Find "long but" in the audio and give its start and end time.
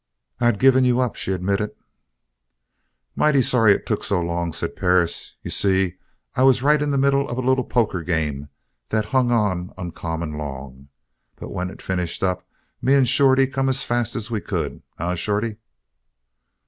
10.39-11.51